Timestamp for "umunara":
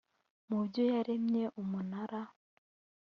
1.61-2.21